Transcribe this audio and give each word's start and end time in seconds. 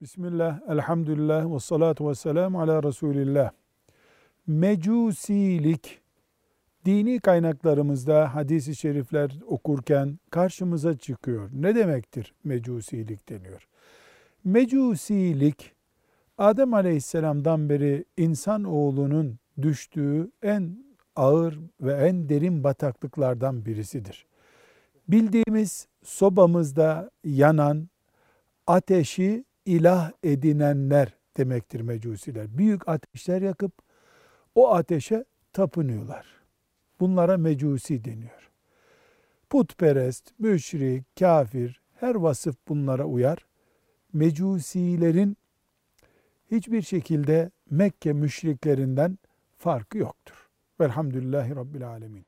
Bismillah, 0.00 0.60
elhamdülillah 0.68 1.54
ve 1.54 1.60
salatu 1.60 2.08
ve 2.08 2.14
selamu 2.14 2.60
ala 2.60 2.82
Resulillah. 2.82 3.50
Mecusilik, 4.46 6.00
dini 6.84 7.20
kaynaklarımızda 7.20 8.34
hadisi 8.34 8.76
şerifler 8.76 9.30
okurken 9.46 10.18
karşımıza 10.30 10.96
çıkıyor. 10.98 11.50
Ne 11.52 11.74
demektir 11.74 12.34
mecusilik 12.44 13.28
deniyor? 13.28 13.68
Mecusilik, 14.44 15.72
Adem 16.38 16.74
aleyhisselamdan 16.74 17.68
beri 17.68 18.04
insan 18.16 18.64
oğlunun 18.64 19.38
düştüğü 19.62 20.30
en 20.42 20.84
ağır 21.16 21.58
ve 21.80 21.92
en 21.92 22.28
derin 22.28 22.64
bataklıklardan 22.64 23.66
birisidir. 23.66 24.26
Bildiğimiz 25.08 25.88
sobamızda 26.02 27.10
yanan 27.24 27.88
ateşi 28.66 29.44
ilah 29.66 30.12
edinenler 30.22 31.14
demektir 31.36 31.80
mecusiler. 31.80 32.58
Büyük 32.58 32.88
ateşler 32.88 33.42
yakıp 33.42 33.72
o 34.54 34.74
ateşe 34.74 35.24
tapınıyorlar. 35.52 36.26
Bunlara 37.00 37.36
mecusi 37.36 38.04
deniyor. 38.04 38.50
Putperest, 39.50 40.30
müşrik, 40.38 41.16
kafir 41.16 41.82
her 41.94 42.14
vasıf 42.14 42.56
bunlara 42.68 43.04
uyar. 43.04 43.46
Mecusilerin 44.12 45.36
hiçbir 46.50 46.82
şekilde 46.82 47.50
Mekke 47.70 48.12
müşriklerinden 48.12 49.18
farkı 49.58 49.98
yoktur. 49.98 50.48
Velhamdülillahi 50.80 51.56
Rabbil 51.56 51.88
Alemin. 51.88 52.26